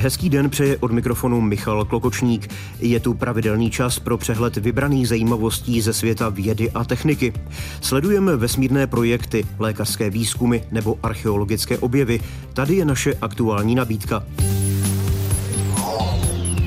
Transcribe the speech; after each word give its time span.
Hezký 0.00 0.30
den 0.30 0.50
přeje 0.50 0.76
od 0.76 0.92
mikrofonu 0.92 1.40
Michal 1.40 1.84
Klokočník. 1.84 2.48
Je 2.80 3.00
tu 3.00 3.14
pravidelný 3.14 3.70
čas 3.70 3.98
pro 3.98 4.18
přehled 4.18 4.56
vybraných 4.56 5.08
zajímavostí 5.08 5.80
ze 5.80 5.92
světa 5.92 6.28
vědy 6.28 6.70
a 6.70 6.84
techniky. 6.84 7.32
Sledujeme 7.80 8.36
vesmírné 8.36 8.86
projekty, 8.86 9.46
lékařské 9.58 10.10
výzkumy 10.10 10.58
nebo 10.70 10.98
archeologické 11.02 11.78
objevy. 11.78 12.20
Tady 12.54 12.74
je 12.74 12.84
naše 12.84 13.14
aktuální 13.14 13.74
nabídka. 13.74 14.24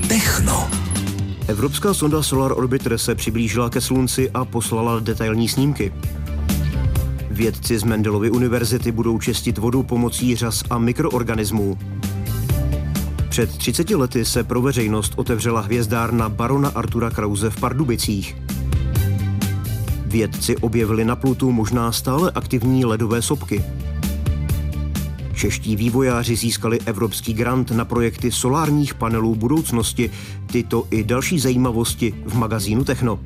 Techno. 0.08 0.70
Evropská 1.48 1.94
sonda 1.94 2.22
Solar 2.22 2.52
Orbiter 2.52 2.98
se 2.98 3.14
přiblížila 3.14 3.70
ke 3.70 3.80
Slunci 3.80 4.30
a 4.30 4.44
poslala 4.44 5.00
detailní 5.00 5.48
snímky. 5.48 5.92
Vědci 7.30 7.78
z 7.78 7.84
Mendelovy 7.84 8.30
univerzity 8.30 8.92
budou 8.92 9.18
čistit 9.18 9.58
vodu 9.58 9.82
pomocí 9.82 10.36
řas 10.36 10.62
a 10.70 10.78
mikroorganismů. 10.78 11.78
Před 13.32 13.58
30 13.58 13.90
lety 13.90 14.24
se 14.24 14.44
pro 14.44 14.62
veřejnost 14.62 15.12
otevřela 15.16 15.60
hvězdárna 15.60 16.28
barona 16.28 16.68
Artura 16.68 17.10
Krause 17.10 17.50
v 17.50 17.60
Pardubicích. 17.60 18.36
Vědci 20.06 20.56
objevili 20.56 21.04
na 21.04 21.16
Plutu 21.16 21.52
možná 21.52 21.92
stále 21.92 22.30
aktivní 22.34 22.84
ledové 22.84 23.22
sopky. 23.22 23.64
Čeští 25.34 25.76
vývojáři 25.76 26.36
získali 26.36 26.78
evropský 26.86 27.34
grant 27.34 27.70
na 27.70 27.84
projekty 27.84 28.32
solárních 28.32 28.94
panelů 28.94 29.34
budoucnosti. 29.34 30.10
Tyto 30.46 30.86
i 30.90 31.04
další 31.04 31.38
zajímavosti 31.38 32.14
v 32.26 32.34
magazínu 32.34 32.84
Techno. 32.84 33.20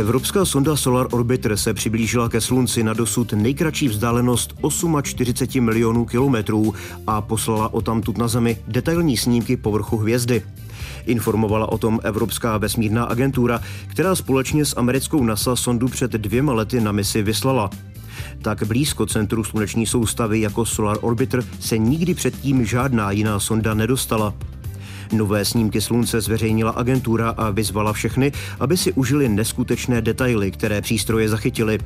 Evropská 0.00 0.44
sonda 0.44 0.76
Solar 0.76 1.06
Orbiter 1.10 1.56
se 1.56 1.74
přiblížila 1.74 2.28
ke 2.28 2.40
Slunci 2.40 2.82
na 2.82 2.94
dosud 2.94 3.32
nejkratší 3.32 3.88
vzdálenost 3.88 4.54
48 5.02 5.64
milionů 5.64 6.04
kilometrů 6.04 6.74
a 7.06 7.20
poslala 7.20 7.74
o 7.74 7.80
tamtud 7.80 8.18
na 8.18 8.28
Zemi 8.28 8.58
detailní 8.68 9.16
snímky 9.16 9.56
povrchu 9.56 9.96
hvězdy. 9.96 10.42
Informovala 11.06 11.72
o 11.72 11.78
tom 11.78 12.00
Evropská 12.02 12.58
vesmírná 12.58 13.04
agentura, 13.04 13.60
která 13.86 14.14
společně 14.14 14.64
s 14.64 14.76
americkou 14.76 15.24
NASA 15.24 15.56
sondu 15.56 15.88
před 15.88 16.10
dvěma 16.12 16.52
lety 16.52 16.80
na 16.80 16.92
misi 16.92 17.22
vyslala. 17.22 17.70
Tak 18.42 18.62
blízko 18.62 19.06
centru 19.06 19.44
sluneční 19.44 19.86
soustavy 19.86 20.40
jako 20.40 20.64
Solar 20.64 20.96
Orbiter 21.00 21.44
se 21.60 21.78
nikdy 21.78 22.14
předtím 22.14 22.64
žádná 22.64 23.10
jiná 23.10 23.40
sonda 23.40 23.74
nedostala. 23.74 24.34
Nové 25.12 25.44
snímky 25.44 25.80
slunce 25.80 26.20
zveřejnila 26.20 26.70
agentura 26.70 27.30
a 27.30 27.50
vyzvala 27.50 27.92
všechny, 27.92 28.32
aby 28.60 28.76
si 28.76 28.92
užili 28.92 29.28
neskutečné 29.28 30.02
detaily, 30.02 30.50
které 30.50 30.80
přístroje 30.80 31.28
zachytily. 31.28 31.78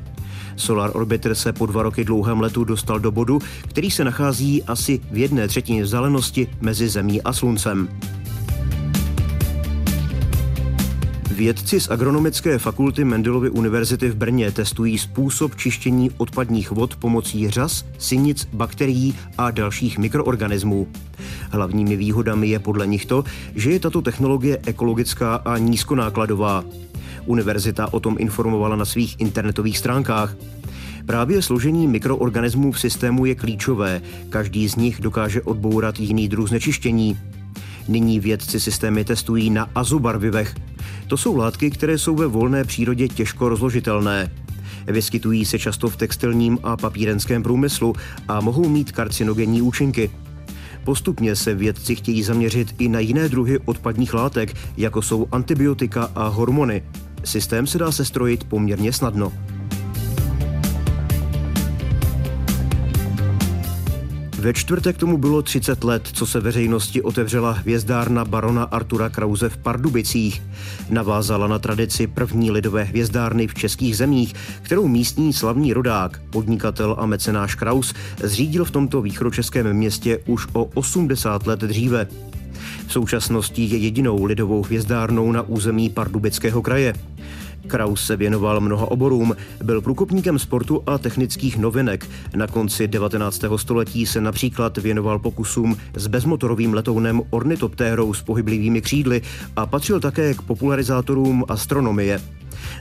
Solar 0.55 0.91
Orbiter 0.93 1.35
se 1.35 1.53
po 1.53 1.65
dva 1.65 1.83
roky 1.83 2.03
dlouhém 2.03 2.41
letu 2.41 2.63
dostal 2.63 2.99
do 2.99 3.11
bodu, 3.11 3.39
který 3.67 3.91
se 3.91 4.03
nachází 4.03 4.63
asi 4.63 4.99
v 5.11 5.17
jedné 5.17 5.47
třetině 5.47 5.83
vzdálenosti 5.83 6.47
mezi 6.61 6.89
Zemí 6.89 7.21
a 7.21 7.33
Sluncem. 7.33 7.87
Vědci 11.35 11.79
z 11.79 11.89
Agronomické 11.89 12.59
fakulty 12.59 13.03
Mendelovy 13.03 13.49
univerzity 13.49 14.09
v 14.09 14.15
Brně 14.15 14.51
testují 14.51 14.97
způsob 14.97 15.55
čištění 15.55 16.11
odpadních 16.17 16.71
vod 16.71 16.95
pomocí 16.95 17.49
řas, 17.49 17.85
sinic, 17.97 18.47
bakterií 18.53 19.15
a 19.37 19.51
dalších 19.51 19.97
mikroorganismů. 19.97 20.87
Hlavními 21.51 21.95
výhodami 21.95 22.47
je 22.47 22.59
podle 22.59 22.87
nich 22.87 23.05
to, 23.05 23.23
že 23.55 23.71
je 23.71 23.79
tato 23.79 24.01
technologie 24.01 24.59
ekologická 24.65 25.35
a 25.35 25.57
nízkonákladová. 25.57 26.63
Univerzita 27.25 27.93
o 27.93 27.99
tom 27.99 28.15
informovala 28.19 28.75
na 28.75 28.85
svých 28.85 29.15
internetových 29.19 29.77
stránkách. 29.77 30.35
Právě 31.05 31.41
složení 31.41 31.87
mikroorganismů 31.87 32.71
v 32.71 32.79
systému 32.79 33.25
je 33.25 33.35
klíčové. 33.35 34.01
Každý 34.29 34.69
z 34.69 34.75
nich 34.75 35.01
dokáže 35.01 35.41
odbourat 35.41 35.99
jiný 35.99 36.27
druh 36.27 36.49
znečištění. 36.49 37.19
Nyní 37.87 38.19
vědci 38.19 38.59
systémy 38.59 39.05
testují 39.05 39.49
na 39.49 39.69
azobarvivech. 39.75 40.55
To 41.07 41.17
jsou 41.17 41.37
látky, 41.37 41.71
které 41.71 41.97
jsou 41.97 42.15
ve 42.15 42.27
volné 42.27 42.63
přírodě 42.63 43.07
těžko 43.07 43.49
rozložitelné. 43.49 44.31
Vyskytují 44.87 45.45
se 45.45 45.59
často 45.59 45.89
v 45.89 45.97
textilním 45.97 46.59
a 46.63 46.77
papírenském 46.77 47.43
průmyslu 47.43 47.95
a 48.27 48.41
mohou 48.41 48.69
mít 48.69 48.91
karcinogenní 48.91 49.61
účinky. 49.61 50.11
Postupně 50.83 51.35
se 51.35 51.55
vědci 51.55 51.95
chtějí 51.95 52.23
zaměřit 52.23 52.75
i 52.77 52.87
na 52.87 52.99
jiné 52.99 53.29
druhy 53.29 53.59
odpadních 53.65 54.13
látek, 54.13 54.53
jako 54.77 55.01
jsou 55.01 55.27
antibiotika 55.31 56.11
a 56.15 56.27
hormony. 56.27 56.83
Systém 57.23 57.67
se 57.67 57.77
dá 57.77 57.91
sestrojit 57.91 58.43
poměrně 58.43 58.93
snadno. 58.93 59.33
Ve 64.45 64.53
čtvrtek 64.53 64.97
tomu 64.97 65.17
bylo 65.17 65.41
30 65.41 65.83
let, 65.83 66.09
co 66.13 66.25
se 66.25 66.39
veřejnosti 66.39 67.01
otevřela 67.01 67.51
hvězdárna 67.51 68.25
barona 68.25 68.63
Artura 68.63 69.09
Krause 69.09 69.49
v 69.49 69.57
Pardubicích. 69.57 70.41
Navázala 70.89 71.47
na 71.47 71.59
tradici 71.59 72.07
první 72.07 72.51
lidové 72.51 72.83
hvězdárny 72.83 73.47
v 73.47 73.53
českých 73.53 73.97
zemích, 73.97 74.33
kterou 74.61 74.87
místní 74.87 75.33
slavný 75.33 75.73
rodák, 75.73 76.21
podnikatel 76.29 76.95
a 76.99 77.05
mecenáš 77.05 77.55
Kraus 77.55 77.93
zřídil 78.23 78.65
v 78.65 78.71
tomto 78.71 79.01
východočeském 79.01 79.73
městě 79.73 80.19
už 80.25 80.47
o 80.53 80.63
80 80.63 81.47
let 81.47 81.59
dříve. 81.59 82.07
V 82.87 82.91
současnosti 82.91 83.63
je 83.63 83.77
jedinou 83.77 84.23
lidovou 84.23 84.63
hvězdárnou 84.63 85.31
na 85.31 85.41
území 85.41 85.89
Pardubického 85.89 86.61
kraje. 86.61 86.93
Kraus 87.67 88.05
se 88.05 88.15
věnoval 88.15 88.61
mnoha 88.61 88.91
oborům, 88.91 89.35
byl 89.63 89.81
průkopníkem 89.81 90.39
sportu 90.39 90.83
a 90.85 90.97
technických 90.97 91.57
novinek. 91.57 92.09
Na 92.35 92.47
konci 92.47 92.87
19. 92.87 93.41
století 93.55 94.05
se 94.05 94.21
například 94.21 94.77
věnoval 94.77 95.19
pokusům 95.19 95.77
s 95.95 96.07
bezmotorovým 96.07 96.73
letounem 96.73 97.21
ornitoptérou 97.29 98.13
s 98.13 98.21
pohyblivými 98.21 98.81
křídly 98.81 99.21
a 99.55 99.65
patřil 99.65 99.99
také 99.99 100.33
k 100.33 100.41
popularizátorům 100.41 101.45
astronomie. 101.47 102.21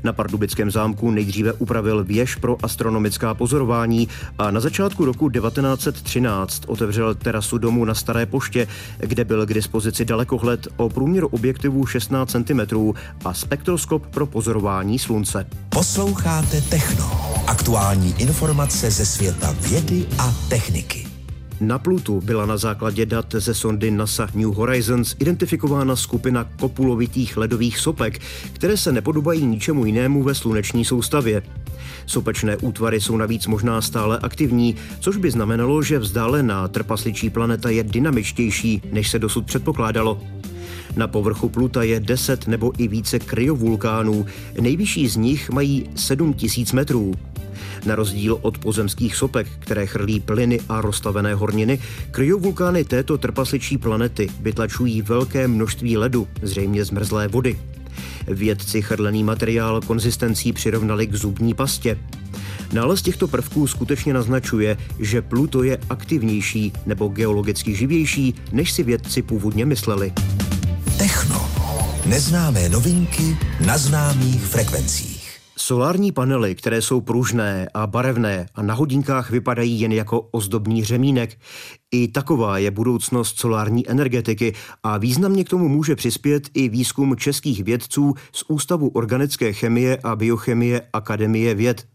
Na 0.05 0.13
Pardubickém 0.13 0.71
zámku 0.71 1.11
nejdříve 1.11 1.53
upravil 1.53 2.05
věž 2.05 2.35
pro 2.35 2.57
astronomická 2.63 3.35
pozorování 3.35 4.09
a 4.39 4.51
na 4.51 4.61
začátku 4.61 5.05
roku 5.05 5.31
1913 5.31 6.63
otevřel 6.67 7.15
terasu 7.15 7.59
domu 7.59 7.85
na 7.85 7.95
Staré 7.95 8.27
poště, 8.27 8.67
kde 8.99 9.25
byl 9.25 9.47
k 9.47 9.55
dispozici 9.55 10.05
dalekohled 10.05 10.69
o 10.77 10.89
průměru 10.89 11.29
objektivu 11.29 11.87
16 11.87 12.31
cm 12.31 12.61
a 13.25 13.35
spektroskop 13.35 14.07
pro 14.07 14.27
pozorování 14.27 14.99
slunce. 14.99 15.47
Posloucháte 15.69 16.61
Techno. 16.61 17.35
Aktuální 17.47 18.15
informace 18.19 18.91
ze 18.91 19.07
světa 19.07 19.55
vědy 19.61 20.07
a 20.19 20.35
techniky. 20.49 21.04
Na 21.61 21.79
Plutu 21.79 22.21
byla 22.21 22.47
na 22.47 22.57
základě 22.57 23.07
dat 23.07 23.35
ze 23.39 23.55
sondy 23.55 23.91
NASA 23.91 24.29
New 24.35 24.49
Horizons 24.49 25.17
identifikována 25.19 25.97
skupina 25.97 26.45
kopulovitých 26.61 27.37
ledových 27.37 27.79
sopek, 27.79 28.19
které 28.53 28.77
se 28.77 28.93
nepodobají 28.93 29.47
ničemu 29.47 29.87
jinému 29.87 30.23
ve 30.23 30.35
sluneční 30.35 30.85
soustavě. 30.85 31.43
Sopečné 32.07 32.57
útvary 32.57 33.01
jsou 33.01 33.17
navíc 33.17 33.47
možná 33.47 33.81
stále 33.81 34.19
aktivní, 34.19 34.77
což 35.01 35.17
by 35.17 35.31
znamenalo, 35.31 35.83
že 35.83 35.99
vzdálená 35.99 36.69
trpasličí 36.69 37.31
planeta 37.31 37.71
je 37.71 37.83
dynamičtější, 37.83 38.83
než 38.93 39.11
se 39.11 39.19
dosud 39.19 39.47
předpokládalo. 39.47 40.21
Na 40.97 41.07
povrchu 41.09 41.49
Pluta 41.49 41.83
je 41.83 42.01
10 42.01 42.49
nebo 42.49 42.73
i 42.79 42.89
více 42.89 43.19
kryovulkánů, 43.19 44.27
nejvyšší 44.61 45.09
z 45.09 45.17
nich 45.17 45.51
mají 45.51 45.91
7000 45.95 46.73
metrů. 46.73 47.15
Na 47.87 47.95
rozdíl 47.95 48.39
od 48.43 48.59
pozemských 48.59 49.17
sopek, 49.17 49.47
které 49.59 49.87
chrlí 49.87 50.21
plyny 50.21 50.61
a 50.69 50.81
rozstavené 50.81 51.35
horniny, 51.35 51.79
kryovulkány 52.11 52.85
této 52.85 53.19
trpasličí 53.19 53.79
planety 53.79 54.29
vytlačují 54.41 55.03
velké 55.03 55.49
množství 55.49 55.97
ledu, 55.97 56.29
zřejmě 56.43 56.85
zmrzlé 56.85 57.29
vody. 57.29 57.59
Vědci 58.27 58.83
chrlený 58.83 59.25
materiál 59.25 59.81
konzistencí 59.81 60.53
přirovnali 60.53 61.07
k 61.07 61.15
zubní 61.15 61.55
pastě. 61.55 61.99
Nález 62.73 63.03
těchto 63.03 63.29
prvků 63.29 63.67
skutečně 63.67 64.15
naznačuje, 64.15 64.77
že 64.99 65.23
Pluto 65.23 65.63
je 65.63 65.79
aktivnější 65.91 66.73
nebo 66.87 67.09
geologicky 67.09 67.75
živější, 67.75 68.35
než 68.53 68.73
si 68.73 68.83
vědci 68.83 69.23
původně 69.23 69.67
mysleli. 69.67 70.13
Techno. 71.05 71.37
Neznámé 72.07 72.69
novinky 72.69 73.37
na 73.67 73.79
známých 73.79 74.45
frekvencích. 74.45 75.39
Solární 75.57 76.13
panely, 76.13 76.55
které 76.55 76.83
jsou 76.83 77.01
pružné 77.01 77.69
a 77.75 77.87
barevné 77.87 78.47
a 78.55 78.63
na 78.63 78.75
hodinkách 78.75 79.31
vypadají 79.31 79.81
jen 79.81 79.93
jako 79.93 80.21
ozdobný 80.21 80.85
řemínek, 80.85 81.39
i 81.91 82.09
taková 82.09 82.59
je 82.59 82.71
budoucnost 82.71 83.39
solární 83.39 83.91
energetiky 83.91 84.55
a 84.83 84.99
významně 84.99 85.45
k 85.45 85.49
tomu 85.49 85.69
může 85.69 85.97
přispět 85.97 86.49
i 86.55 86.69
výzkum 86.69 87.17
českých 87.17 87.65
vědců 87.65 88.15
z 88.33 88.45
Ústavu 88.49 88.89
organické 88.89 89.53
chemie 89.53 89.99
a 90.03 90.17
biochemie 90.17 90.83
Akademie 90.93 91.55
věd. 91.55 91.87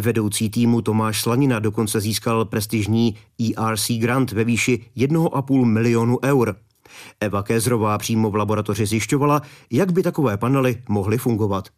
Vedoucí 0.00 0.50
týmu 0.50 0.82
Tomáš 0.82 1.22
Slanina 1.22 1.58
dokonce 1.58 2.00
získal 2.00 2.44
prestižní 2.44 3.16
ERC 3.40 3.90
grant 3.90 4.32
ve 4.32 4.44
výši 4.44 4.84
1,5 4.96 5.64
milionu 5.64 6.18
eur. 6.24 6.56
Eva 7.20 7.42
Kézrová 7.42 7.98
přímo 7.98 8.30
v 8.30 8.34
laboratoři 8.34 8.86
zjišťovala, 8.86 9.42
jak 9.70 9.92
by 9.92 10.02
takové 10.02 10.36
panely 10.36 10.82
mohly 10.88 11.18
fungovat. 11.18 11.68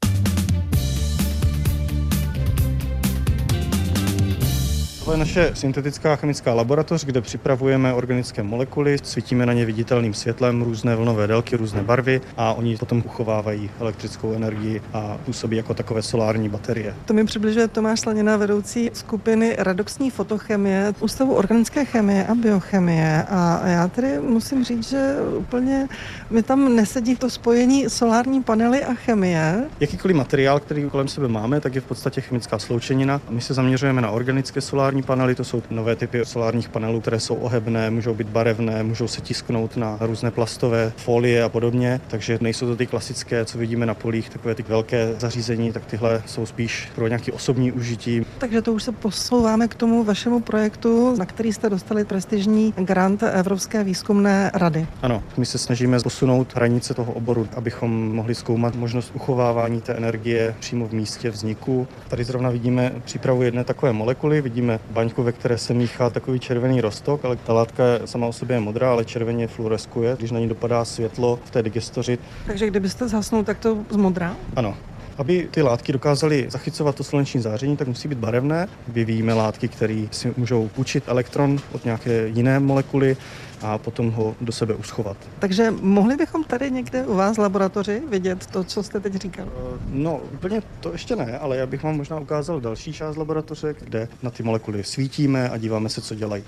To 5.04 5.12
je 5.12 5.18
naše 5.18 5.50
syntetická 5.54 6.16
chemická 6.16 6.54
laboratoř, 6.54 7.04
kde 7.04 7.20
připravujeme 7.20 7.94
organické 7.94 8.42
molekuly, 8.42 8.96
svítíme 9.02 9.46
na 9.46 9.52
ně 9.52 9.64
viditelným 9.64 10.14
světlem, 10.14 10.62
různé 10.62 10.96
vlnové 10.96 11.26
délky, 11.26 11.56
různé 11.56 11.82
barvy 11.82 12.20
a 12.36 12.52
oni 12.52 12.76
potom 12.76 13.02
uchovávají 13.06 13.70
elektrickou 13.80 14.32
energii 14.32 14.82
a 14.92 15.18
působí 15.24 15.56
jako 15.56 15.74
takové 15.74 16.02
solární 16.02 16.48
baterie. 16.48 16.94
To 17.04 17.14
mi 17.14 17.24
přibližuje 17.24 17.68
Tomáš 17.68 18.00
Slanina, 18.00 18.36
vedoucí 18.36 18.90
skupiny 18.92 19.56
Radoxní 19.58 20.10
fotochemie, 20.10 20.92
Ústavu 21.00 21.34
organické 21.34 21.84
chemie 21.84 22.26
a 22.26 22.34
biochemie. 22.34 23.22
A 23.28 23.68
já 23.68 23.88
tedy 23.88 24.18
musím 24.20 24.64
říct, 24.64 24.88
že 24.88 25.16
úplně 25.38 25.88
mi 26.30 26.42
tam 26.42 26.76
nesedí 26.76 27.16
to 27.16 27.30
spojení 27.30 27.90
solární 27.90 28.42
panely 28.42 28.84
a 28.84 28.94
chemie. 28.94 29.64
Jakýkoliv 29.80 30.16
materiál, 30.16 30.60
který 30.60 30.90
kolem 30.90 31.08
sebe 31.08 31.28
máme, 31.28 31.60
tak 31.60 31.74
je 31.74 31.80
v 31.80 31.84
podstatě 31.84 32.20
chemická 32.20 32.58
sloučenina. 32.58 33.20
My 33.30 33.40
se 33.40 33.54
zaměřujeme 33.54 34.00
na 34.00 34.10
organické 34.10 34.60
solární 34.60 34.91
panely, 35.00 35.34
to 35.34 35.44
jsou 35.44 35.62
nové 35.70 35.96
typy 35.96 36.20
solárních 36.24 36.68
panelů, 36.68 37.00
které 37.00 37.20
jsou 37.20 37.34
ohebné, 37.34 37.90
můžou 37.90 38.14
být 38.14 38.28
barevné, 38.28 38.82
můžou 38.82 39.08
se 39.08 39.20
tisknout 39.20 39.76
na 39.76 39.96
různé 40.00 40.30
plastové 40.30 40.92
folie 40.96 41.42
a 41.42 41.48
podobně, 41.48 42.00
takže 42.08 42.38
nejsou 42.40 42.66
to 42.66 42.76
ty 42.76 42.86
klasické, 42.86 43.44
co 43.44 43.58
vidíme 43.58 43.86
na 43.86 43.94
polích, 43.94 44.30
takové 44.30 44.54
ty 44.54 44.62
velké 44.62 45.14
zařízení, 45.18 45.72
tak 45.72 45.84
tyhle 45.84 46.22
jsou 46.26 46.46
spíš 46.46 46.88
pro 46.94 47.08
nějaký 47.08 47.32
osobní 47.32 47.72
užití. 47.72 48.26
Takže 48.38 48.62
to 48.62 48.72
už 48.72 48.82
se 48.82 48.92
posouváme 48.92 49.68
k 49.68 49.74
tomu 49.74 50.04
vašemu 50.04 50.40
projektu, 50.40 51.16
na 51.16 51.26
který 51.26 51.52
jste 51.52 51.70
dostali 51.70 52.04
prestižní 52.04 52.74
grant 52.76 53.22
Evropské 53.22 53.84
výzkumné 53.84 54.50
rady. 54.54 54.86
Ano, 55.02 55.22
my 55.36 55.46
se 55.46 55.58
snažíme 55.58 56.00
posunout 56.00 56.54
hranice 56.56 56.94
toho 56.94 57.12
oboru, 57.12 57.48
abychom 57.56 58.14
mohli 58.14 58.34
zkoumat 58.34 58.74
možnost 58.74 59.10
uchovávání 59.14 59.80
té 59.80 59.92
energie 59.94 60.54
přímo 60.60 60.88
v 60.88 60.92
místě 60.92 61.30
vzniku. 61.30 61.88
Tady 62.08 62.24
zrovna 62.24 62.50
vidíme 62.50 62.92
přípravu 63.04 63.42
jedné 63.42 63.64
takové 63.64 63.92
molekuly, 63.92 64.40
vidíme 64.40 64.80
baňku, 64.90 65.22
ve 65.22 65.32
které 65.32 65.58
se 65.58 65.74
míchá 65.74 66.10
takový 66.10 66.40
červený 66.40 66.80
rostok, 66.80 67.24
ale 67.24 67.36
ta 67.36 67.52
látka 67.52 67.84
sama 68.04 68.26
o 68.26 68.32
sobě 68.32 68.56
je 68.56 68.60
modrá, 68.60 68.90
ale 68.90 69.04
červeně 69.04 69.48
fluoreskuje, 69.48 70.16
když 70.18 70.30
na 70.30 70.40
ní 70.40 70.48
dopadá 70.48 70.84
světlo 70.84 71.38
v 71.44 71.50
té 71.50 71.62
digestoři. 71.62 72.18
Takže 72.46 72.66
kdybyste 72.66 73.08
zhasnul, 73.08 73.44
tak 73.44 73.58
to 73.58 73.78
zmodrá? 73.90 74.36
Ano, 74.56 74.76
aby 75.22 75.48
ty 75.50 75.62
látky 75.62 75.92
dokázaly 75.92 76.46
zachycovat 76.50 76.96
to 76.96 77.04
sluneční 77.04 77.40
záření, 77.40 77.76
tak 77.76 77.88
musí 77.88 78.08
být 78.08 78.18
barevné. 78.18 78.68
Vyvíjíme 78.88 79.34
látky, 79.34 79.68
které 79.68 80.06
si 80.10 80.34
můžou 80.36 80.68
půjčit 80.68 81.04
elektron 81.06 81.58
od 81.72 81.84
nějaké 81.84 82.28
jiné 82.28 82.60
molekuly 82.60 83.16
a 83.60 83.78
potom 83.78 84.10
ho 84.10 84.34
do 84.40 84.52
sebe 84.52 84.74
uschovat. 84.74 85.16
Takže 85.38 85.70
mohli 85.80 86.16
bychom 86.16 86.44
tady 86.44 86.70
někde 86.70 87.06
u 87.06 87.14
vás 87.14 87.36
v 87.36 87.40
laboratoři 87.40 88.02
vidět 88.10 88.46
to, 88.46 88.64
co 88.64 88.82
jste 88.82 89.00
teď 89.00 89.14
říkal? 89.14 89.48
No, 89.88 90.20
úplně 90.34 90.62
to 90.80 90.92
ještě 90.92 91.16
ne, 91.16 91.38
ale 91.38 91.56
já 91.56 91.66
bych 91.66 91.82
vám 91.82 91.96
možná 91.96 92.18
ukázal 92.20 92.60
další 92.60 92.92
část 92.92 93.16
laboratoře, 93.16 93.74
kde 93.80 94.08
na 94.22 94.30
ty 94.30 94.42
molekuly 94.42 94.84
svítíme 94.84 95.50
a 95.50 95.58
díváme 95.58 95.88
se, 95.88 96.00
co 96.00 96.14
dělají. 96.14 96.44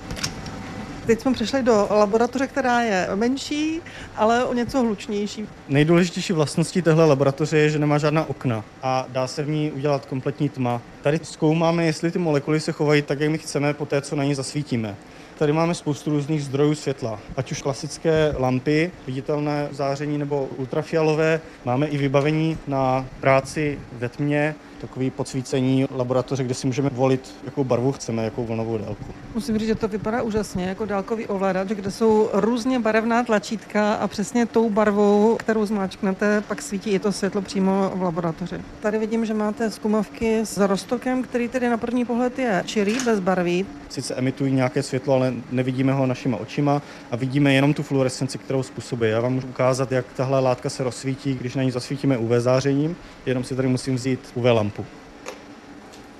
Teď 1.07 1.21
jsme 1.21 1.33
přišli 1.33 1.63
do 1.63 1.87
laboratoře, 1.91 2.47
která 2.47 2.81
je 2.81 3.09
menší, 3.15 3.81
ale 4.17 4.45
o 4.45 4.55
něco 4.55 4.81
hlučnější. 4.81 5.49
Nejdůležitější 5.69 6.33
vlastností 6.33 6.83
téhle 6.83 7.05
laboratoře 7.05 7.59
je, 7.59 7.71
že 7.71 7.79
nemá 7.79 7.99
žádná 7.99 8.29
okna 8.29 8.65
a 8.83 9.07
dá 9.09 9.27
se 9.27 9.43
v 9.43 9.49
ní 9.49 9.73
udělat 9.73 10.07
kompletní 10.07 10.49
tma. 10.49 10.81
Tady 11.03 11.21
zkoumáme, 11.23 11.85
jestli 11.85 12.11
ty 12.11 12.19
molekuly 12.19 12.61
se 12.61 12.73
chovají 12.73 13.03
tak, 13.03 13.21
jak 13.21 13.31
my 13.31 13.39
chceme, 13.39 13.75
po 13.75 13.87
té, 13.87 14.01
co 14.01 14.17
na 14.17 14.25
ní 14.25 14.35
zasvítíme. 14.35 14.97
Tady 15.39 15.53
máme 15.53 15.75
spoustu 15.75 16.11
různých 16.11 16.45
zdrojů 16.45 16.75
světla, 16.75 17.21
ať 17.37 17.53
už 17.53 17.63
klasické 17.63 18.35
lampy, 18.39 18.91
viditelné 19.07 19.69
záření 19.71 20.19
nebo 20.19 20.49
ultrafialové. 20.57 21.41
Máme 21.65 21.87
i 21.87 21.99
vybavení 21.99 22.59
na 22.67 23.07
práci 23.21 23.79
ve 23.93 24.09
tmě, 24.09 24.55
takový 24.87 25.11
podsvícení 25.11 25.87
laboratoře, 25.91 26.45
kde 26.45 26.55
si 26.55 26.67
můžeme 26.67 26.91
volit, 26.93 27.35
jakou 27.45 27.65
barvu 27.65 27.93
chceme, 27.93 28.25
jakou 28.25 28.45
vlnovou 28.45 28.79
délku. 28.79 29.05
Musím 29.35 29.59
říct, 29.59 29.69
že 29.69 29.75
to 29.75 29.89
vypadá 29.89 30.23
úžasně 30.23 30.65
jako 30.65 30.85
dálkový 30.85 31.27
ovladač, 31.27 31.69
kde 31.69 31.91
jsou 31.91 32.31
různě 32.33 32.81
barevná 32.81 33.25
tlačítka 33.25 33.95
a 33.95 34.09
přesně 34.09 34.47
tou 34.47 34.71
barvou, 34.71 35.37
kterou 35.37 35.67
zmáčknete, 35.67 36.43
pak 36.49 36.63
svítí 36.63 36.91
i 36.91 36.99
to 36.99 37.13
světlo 37.13 37.43
přímo 37.43 37.93
v 37.95 38.03
laboratoři. 38.03 38.61
Tady 38.81 38.99
vidím, 38.99 39.27
že 39.27 39.35
máte 39.35 39.71
zkumavky 39.71 40.41
s 40.41 40.59
roztokem, 40.59 41.23
který 41.23 41.49
tedy 41.49 41.69
na 41.69 41.77
první 41.77 42.05
pohled 42.05 42.39
je 42.39 42.63
čirý, 42.67 42.97
bez 43.05 43.21
barví. 43.21 43.67
Sice 43.89 44.15
emitují 44.15 44.53
nějaké 44.53 44.83
světlo, 44.83 45.15
ale 45.15 45.35
nevidíme 45.53 45.93
ho 45.93 46.07
našima 46.07 46.37
očima 46.37 46.83
a 47.11 47.17
vidíme 47.17 47.55
jenom 47.55 47.75
tu 47.75 47.83
fluorescenci, 47.83 48.39
kterou 48.39 48.63
způsobuje. 48.63 49.11
Já 49.11 49.21
vám 49.21 49.33
můžu 49.33 49.49
ukázat, 49.49 49.93
jak 49.93 50.07
tahle 50.17 50.41
látka 50.41 50.71
se 50.71 50.85
rozsvítí, 50.85 51.35
když 51.35 51.55
na 51.55 51.63
ní 51.63 51.71
zasvítíme 51.71 52.19
UV 52.19 52.31
zářením, 52.39 52.97
jenom 53.27 53.45
si 53.45 53.57
tady 53.57 53.69
musím 53.69 53.95
vzít 53.95 54.21
UV 54.35 54.45
lampu 54.45 54.74
lampu. 54.79 54.87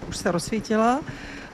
Už 0.09 0.17
se 0.17 0.33
rozsvítila. 0.33 1.01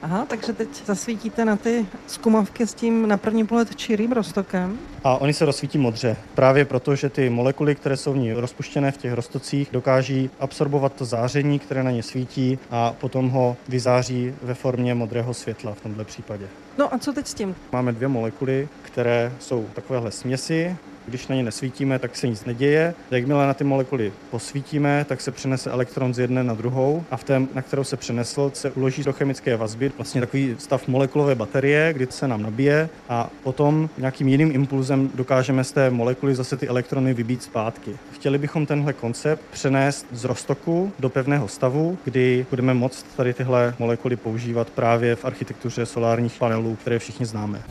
Aha, 0.01 0.25
takže 0.25 0.53
teď 0.53 0.85
zasvítíte 0.85 1.45
na 1.45 1.55
ty 1.55 1.85
zkumavky 2.07 2.67
s 2.67 2.73
tím 2.73 3.07
na 3.07 3.17
první 3.17 3.47
pohled 3.47 3.75
čirým 3.75 4.11
roztokem. 4.11 4.79
A 5.03 5.17
oni 5.17 5.33
se 5.33 5.45
rozsvítí 5.45 5.77
modře, 5.77 6.15
právě 6.35 6.65
proto, 6.65 6.95
že 6.95 7.09
ty 7.09 7.29
molekuly, 7.29 7.75
které 7.75 7.97
jsou 7.97 8.13
v 8.13 8.17
ní 8.17 8.33
rozpuštěné 8.33 8.91
v 8.91 8.97
těch 8.97 9.13
roztocích, 9.13 9.69
dokáží 9.71 10.29
absorbovat 10.39 10.93
to 10.93 11.05
záření, 11.05 11.59
které 11.59 11.83
na 11.83 11.91
ně 11.91 12.03
svítí 12.03 12.59
a 12.71 12.93
potom 12.93 13.29
ho 13.29 13.57
vyzáří 13.67 14.33
ve 14.41 14.53
formě 14.53 14.95
modrého 14.95 15.33
světla 15.33 15.73
v 15.73 15.81
tomto 15.81 16.03
případě. 16.05 16.47
No 16.77 16.93
a 16.93 16.97
co 16.97 17.13
teď 17.13 17.27
s 17.27 17.33
tím? 17.33 17.55
Máme 17.71 17.91
dvě 17.91 18.07
molekuly, 18.07 18.69
které 18.81 19.31
jsou 19.39 19.65
takovéhle 19.73 20.11
směsi. 20.11 20.75
Když 21.07 21.27
na 21.27 21.35
ně 21.35 21.43
nesvítíme, 21.43 21.99
tak 21.99 22.15
se 22.15 22.27
nic 22.27 22.45
neděje. 22.45 22.93
Jakmile 23.11 23.47
na 23.47 23.53
ty 23.53 23.63
molekuly 23.63 24.13
posvítíme, 24.31 25.05
tak 25.09 25.21
se 25.21 25.31
přenese 25.31 25.71
elektron 25.71 26.13
z 26.13 26.19
jedné 26.19 26.43
na 26.43 26.53
druhou 26.53 27.03
a 27.11 27.17
v 27.17 27.23
té, 27.23 27.41
na 27.53 27.61
kterou 27.61 27.83
se 27.83 27.97
přenesl, 27.97 28.51
se 28.53 28.71
uloží 28.71 29.03
do 29.03 29.13
chemické 29.13 29.57
vazby, 29.57 29.91
vlastně 29.97 30.21
takový 30.21 30.55
stav 30.57 30.87
molekulové 30.87 31.35
baterie, 31.35 31.93
kdy 31.93 32.07
se 32.09 32.27
nám 32.27 32.41
nabije 32.41 32.89
a 33.09 33.29
potom 33.43 33.89
nějakým 33.97 34.27
jiným 34.27 34.51
impulzem 34.51 35.09
dokážeme 35.15 35.63
z 35.63 35.71
té 35.71 35.89
molekuly 35.89 36.35
zase 36.35 36.57
ty 36.57 36.67
elektrony 36.67 37.13
vybít 37.13 37.43
zpátky. 37.43 37.97
Chtěli 38.11 38.37
bychom 38.37 38.65
tenhle 38.65 38.93
koncept 38.93 39.41
přenést 39.51 40.05
z 40.11 40.23
roztoku 40.23 40.91
do 40.99 41.09
pevného 41.09 41.47
stavu, 41.47 41.97
kdy 42.03 42.45
budeme 42.49 42.73
moct 42.73 43.05
tady 43.15 43.33
tyhle 43.33 43.75
molekuly 43.79 44.15
používat 44.15 44.69
právě 44.69 45.15
v 45.15 45.25
architektuře 45.25 45.85
solárních 45.85 46.39
panelů, 46.39 46.75
které 46.75 46.99
všichni 46.99 47.25
známe. 47.25 47.61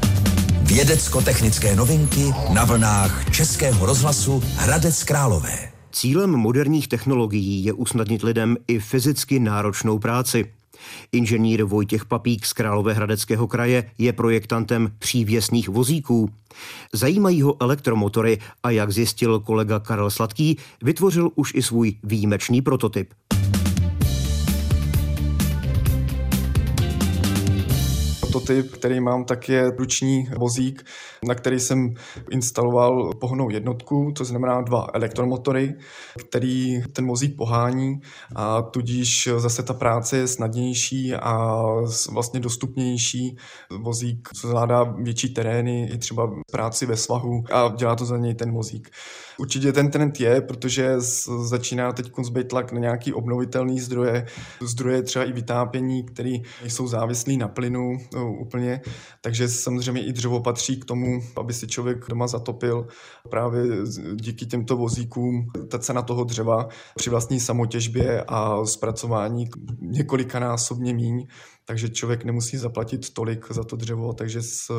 Vědecko-technické 0.71 1.77
novinky 1.77 2.33
na 2.55 2.65
vlnách 2.65 3.31
Českého 3.31 3.87
rozhlasu 3.87 4.43
Hradec 4.57 5.05
Králové. 5.05 5.73
Cílem 5.93 6.31
moderních 6.31 6.89
technologií 6.89 7.65
je 7.65 7.73
usnadnit 7.73 8.23
lidem 8.23 8.57
i 8.69 8.79
fyzicky 8.79 9.41
náročnou 9.41 9.99
práci. 9.99 10.47
Inženýr 11.13 11.65
Vojtěch 11.65 12.05
Papík 12.05 12.47
z 12.47 12.53
Královéhradeckého 12.53 13.47
kraje 13.49 13.91
je 13.99 14.13
projektantem 14.13 14.93
přívěsných 14.99 15.69
vozíků. 15.69 16.31
Zajímají 16.93 17.43
ho 17.43 17.57
elektromotory 17.61 18.39
a 18.63 18.71
jak 18.71 18.93
zjistil 18.93 19.41
kolega 19.41 19.81
Karel 19.81 20.11
Sladký, 20.11 20.57
vytvořil 20.83 21.31
už 21.35 21.53
i 21.55 21.63
svůj 21.63 21.97
výjimečný 22.03 22.63
prototyp. 22.63 23.15
Prototyp, 28.31 28.73
který 28.73 29.01
mám, 29.01 29.25
tak 29.25 29.49
je 29.49 29.71
ruční 29.79 30.29
vozík, 30.39 30.85
na 31.29 31.35
který 31.35 31.61
jsem 31.61 31.95
instaloval 32.31 33.11
pohonnou 33.21 33.51
jednotku, 33.51 34.13
to 34.17 34.25
znamená 34.25 34.63
dva 34.63 34.87
elektromotory, 34.95 35.75
který 36.29 36.83
ten 36.93 37.07
vozík 37.07 37.37
pohání 37.37 38.01
a 38.37 38.63
tudíž 38.63 39.29
zase 39.37 39.63
ta 39.63 39.75
práce 39.75 40.17
je 40.17 40.27
snadnější 40.27 41.15
a 41.15 41.65
vlastně 42.13 42.41
dostupnější. 42.41 43.37
Vozík 43.83 44.29
zvládá 44.41 44.83
větší 44.83 45.35
terény, 45.35 45.91
i 45.95 45.99
třeba 45.99 46.31
práci 46.53 46.87
ve 46.87 46.97
svahu 46.97 47.45
a 47.53 47.73
dělá 47.77 47.97
to 47.97 48.05
za 48.05 48.17
něj 48.17 48.35
ten 48.35 48.53
vozík. 48.53 48.91
Určitě 49.39 49.73
ten 49.73 49.91
trend 49.91 50.21
je, 50.21 50.41
protože 50.41 50.95
začíná 51.43 51.93
teď 51.93 52.11
být 52.33 52.49
tlak 52.49 52.73
na 52.73 52.81
nějaký 52.81 53.13
obnovitelný 53.13 53.81
zdroje, 53.81 54.27
zdroje 54.63 55.03
třeba 55.03 55.25
i 55.25 55.33
vytápění, 55.33 56.05
které 56.05 56.37
jsou 56.63 56.87
závislí 56.87 57.37
na 57.37 57.49
plynu 57.49 57.99
no, 58.21 58.33
úplně, 58.33 58.81
takže 59.21 59.49
samozřejmě 59.49 60.07
i 60.07 60.13
dřevo 60.13 60.41
patří 60.41 60.81
k 60.81 60.85
tomu, 60.85 61.21
aby 61.37 61.53
si 61.53 61.67
člověk 61.67 62.05
doma 62.09 62.27
zatopil. 62.27 62.87
Právě 63.31 63.63
díky 64.15 64.47
těmto 64.47 64.77
vozíkům 64.77 65.47
ta 65.71 65.79
cena 65.79 66.03
toho 66.03 66.25
dřeva 66.25 66.69
při 66.97 67.11
vlastní 67.11 67.41
samotěžbě 67.41 68.25
a 68.29 68.65
zpracování 68.65 69.49
několikanásobně 69.81 70.95
míň, 70.95 71.27
takže 71.65 71.89
člověk 71.89 72.25
nemusí 72.25 72.57
zaplatit 72.57 73.13
tolik 73.13 73.53
za 73.53 73.65
to 73.65 73.77
dřevo, 73.77 74.13
takže 74.13 74.43
s, 74.43 74.73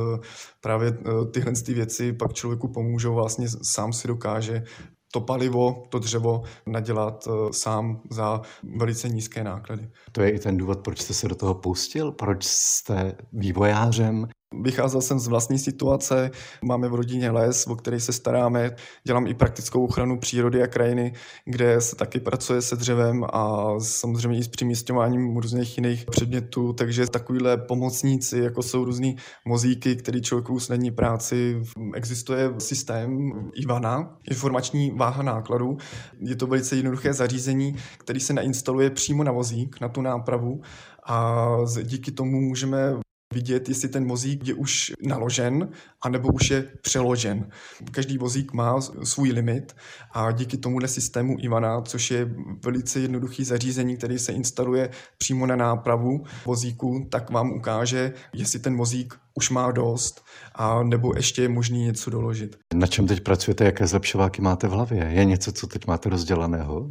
právě 0.62 0.90
e, 0.90 1.26
tyhle 1.32 1.54
ty 1.66 1.74
věci 1.74 2.14
pak 2.14 2.34
člověku 2.34 2.68
pomůžou, 2.68 3.14
vlastně 3.14 3.48
sám 3.62 3.94
si 3.94 4.08
dokáže 4.08 4.64
to 5.12 5.22
palivo, 5.22 5.84
to 5.90 6.00
dřevo 6.00 6.44
nadělat 6.66 7.28
e, 7.28 7.54
sám 7.54 8.02
za 8.10 8.42
velice 8.78 9.10
nízké 9.10 9.44
náklady. 9.44 9.90
To 10.12 10.22
je 10.22 10.32
i 10.32 10.40
ten 10.40 10.58
důvod, 10.58 10.80
proč 10.80 11.02
jste 11.02 11.14
se 11.14 11.28
do 11.28 11.36
toho 11.36 11.54
pustil, 11.54 12.12
proč 12.12 12.46
jste 12.46 13.16
vývojářem 13.34 14.28
Vycházel 14.60 15.02
jsem 15.02 15.20
z 15.20 15.28
vlastní 15.28 15.60
situace, 15.60 16.32
máme 16.64 16.90
v 16.90 16.96
rodině 16.96 17.32
les, 17.32 17.68
o 17.68 17.76
který 17.76 18.00
se 18.00 18.14
staráme, 18.14 18.76
dělám 19.04 19.28
i 19.28 19.34
praktickou 19.34 19.86
ochranu 19.86 20.20
přírody 20.20 20.64
a 20.64 20.68
krajiny, 20.68 21.14
kde 21.46 21.82
se 21.82 21.96
taky 21.96 22.20
pracuje 22.20 22.62
se 22.62 22.76
dřevem 22.76 23.24
a 23.34 23.74
samozřejmě 23.80 24.40
i 24.40 24.44
s 24.44 24.48
přimístěváním 24.48 25.38
různých 25.38 25.78
jiných 25.78 26.06
předmětů, 26.06 26.74
takže 26.74 27.08
takovýhle 27.08 27.58
pomocníci, 27.58 28.40
jako 28.40 28.64
jsou 28.64 28.86
různý 28.86 29.16
mozíky, 29.46 29.96
který 29.96 30.22
člověku 30.22 30.54
usnadní 30.54 30.92
práci. 30.92 31.62
Existuje 31.96 32.54
systém 32.58 33.32
Ivana, 33.56 34.18
informační 34.30 34.92
váha 34.92 35.24
nákladu. 35.24 35.78
Je 36.20 36.36
to 36.36 36.48
velice 36.48 36.76
jednoduché 36.76 37.14
zařízení, 37.14 37.76
který 37.98 38.20
se 38.20 38.34
nainstaluje 38.34 38.90
přímo 38.90 39.24
na 39.24 39.32
vozík, 39.32 39.82
na 39.82 39.90
tu 39.90 40.02
nápravu 40.02 40.62
a 41.08 41.48
díky 41.84 42.12
tomu 42.12 42.42
můžeme 42.42 42.94
vidět, 43.32 43.70
jestli 43.70 43.90
ten 43.90 44.08
vozík 44.08 44.48
je 44.48 44.54
už 44.54 44.92
naložen, 45.04 45.70
anebo 46.02 46.30
už 46.30 46.50
je 46.50 46.64
přeložen. 46.82 47.50
Každý 47.92 48.18
vozík 48.18 48.54
má 48.54 48.82
svůj 49.04 49.32
limit 49.32 49.76
a 50.12 50.32
díky 50.32 50.58
tomuhle 50.58 50.88
systému 50.88 51.36
Ivana, 51.40 51.82
což 51.82 52.12
je 52.12 52.30
velice 52.66 53.00
jednoduchý 53.00 53.44
zařízení, 53.44 53.98
který 53.98 54.20
se 54.20 54.32
instaluje 54.32 54.90
přímo 55.18 55.46
na 55.46 55.56
nápravu 55.56 56.24
vozíku, 56.46 57.08
tak 57.12 57.30
vám 57.30 57.52
ukáže, 57.52 58.14
jestli 58.34 58.60
ten 58.60 58.78
vozík 58.78 59.14
už 59.34 59.50
má 59.50 59.72
dost 59.72 60.24
a 60.56 60.84
nebo 60.84 61.16
ještě 61.16 61.42
je 61.42 61.50
možný 61.50 61.86
něco 61.86 62.10
doložit. 62.10 62.58
Na 62.74 62.88
čem 62.88 63.08
teď 63.08 63.22
pracujete, 63.22 63.66
jaké 63.66 63.88
zlepšováky 63.88 64.42
máte 64.42 64.68
v 64.68 64.72
hlavě? 64.72 65.10
Je 65.12 65.26
něco, 65.26 65.52
co 65.52 65.68
teď 65.68 65.88
máte 65.88 66.10
rozdělaného? 66.10 66.90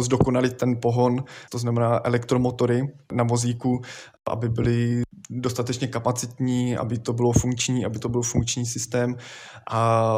Zdokonalit 0.00 0.56
ten 0.56 0.76
pohon, 0.82 1.24
to 1.50 1.58
znamená 1.58 2.00
elektromotory 2.04 2.82
na 3.12 3.24
vozíku, 3.24 3.80
aby 4.32 4.48
byly 4.48 5.02
dostatečně 5.30 5.88
kapacitní, 5.88 6.76
aby 6.76 6.98
to 6.98 7.12
bylo 7.12 7.32
funkční, 7.32 7.84
aby 7.84 7.98
to 7.98 8.08
byl 8.08 8.22
funkční 8.22 8.66
systém 8.66 9.16
a 9.70 10.12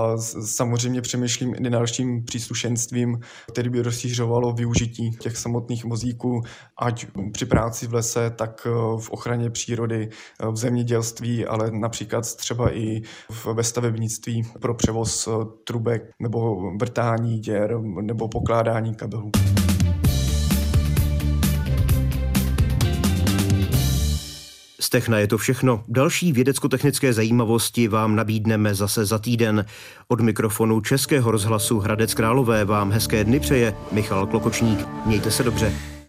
samozřejmě 0.44 1.00
přemýšlím 1.00 1.54
i 1.54 1.70
dalším 1.70 2.24
příslušenstvím, 2.24 3.20
který 3.52 3.70
by 3.70 3.82
rozšířovalo 3.82 4.52
využití 4.52 5.10
těch 5.10 5.36
samotných 5.36 5.84
vozíků, 5.84 6.42
ať 6.78 7.06
při 7.32 7.46
práci 7.46 7.86
v 7.86 7.94
lese, 7.94 8.30
tak 8.30 8.66
eh, 8.66 8.70
v 9.00 9.10
ochraně 9.10 9.50
přírody, 9.50 10.08
eh, 10.40 10.46
v 10.46 10.56
zemědělství, 10.56 11.46
ale 11.46 11.70
například 11.70 12.36
třeba 12.36 12.76
i 12.76 13.02
ve 13.52 13.64
stavebnictví 13.64 14.42
pro 14.60 14.74
převoz 14.74 15.26
eh, 15.28 15.30
trubek 15.64 16.10
nebo 16.18 16.70
vrtání 16.80 17.38
děr 17.38 17.78
nebo 17.80 18.28
pokládání 18.28 18.94
kabelů. 18.94 19.30
Techna 24.88 25.18
je 25.18 25.26
to 25.26 25.38
všechno. 25.38 25.84
Další 25.88 26.32
vědecko-technické 26.32 27.12
zajímavosti 27.12 27.88
vám 27.88 28.16
nabídneme 28.16 28.74
zase 28.74 29.04
za 29.04 29.18
týden. 29.18 29.64
Od 30.08 30.20
mikrofonu 30.20 30.80
Českého 30.80 31.30
rozhlasu 31.30 31.78
Hradec 31.78 32.14
Králové 32.14 32.64
vám 32.64 32.90
hezké 32.92 33.24
dny 33.24 33.40
přeje 33.40 33.74
Michal 33.92 34.26
Klokočník. 34.26 34.86
Mějte 35.06 35.30
se 35.30 35.42
dobře. 35.42 35.99